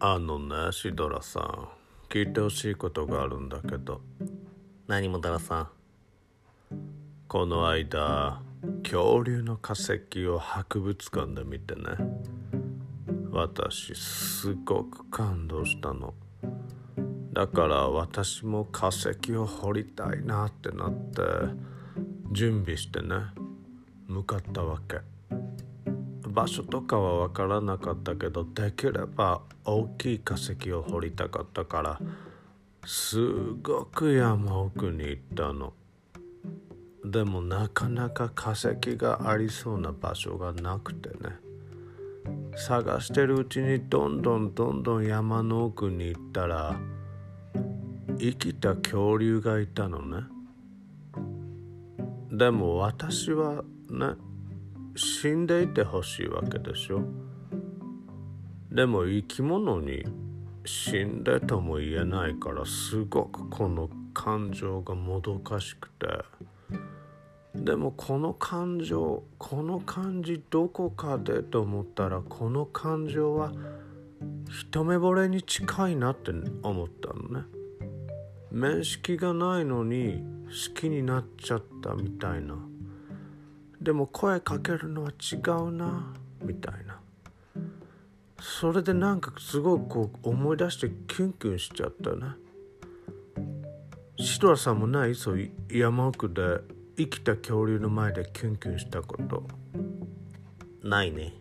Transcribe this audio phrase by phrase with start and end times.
[0.00, 1.68] あのねシドラさん
[2.08, 4.00] 聞いてほしいことがあるんだけど。
[4.86, 5.68] 何もだらさん。
[7.26, 8.40] この間
[8.84, 11.82] 恐竜の化石を博物館で見てね。
[13.32, 16.14] 私すごく感動したの。
[17.32, 21.22] だから私も化石を掘りたいなってなって
[22.32, 23.16] 準備してね
[24.06, 24.98] 向かったわけ
[26.38, 32.00] 場所とかは分からなかったけどできれば大きい化石を掘りたかったから
[32.86, 33.18] す
[33.60, 35.72] ごく山奥に行ったの。
[37.04, 41.34] でもなかなか化石がありそうな場所がなくてね。
[42.54, 46.76] 探してるうちにどんどんどんどん山の奥に行ったら
[48.16, 50.22] 生きた恐竜がいたのね。
[52.30, 54.27] でも私はね
[54.98, 57.02] 死んでいてほしいわけでしょ。
[58.72, 60.04] でも生き物に
[60.64, 66.06] 死んでとも言えないからすごくこの感情がもどかしくて。
[67.54, 73.52] でもこの感情この感じどこかでと思ったらこの感情は
[74.50, 77.46] 一目惚れに近いなって思ったのね。
[78.50, 82.56] 面識がないのに好きになっちゃったみたいな。
[83.80, 86.12] でも声かけるのは違うな
[86.42, 87.00] みたいな。
[88.40, 92.32] それでなんかすごくこう思い出してキュンキュンしちゃったね。
[94.18, 95.14] シトラさんもない？
[95.14, 96.60] そう山奥で
[96.96, 99.44] 生きた恐竜の前でキュンキュンしたこと。
[100.82, 101.34] ないね。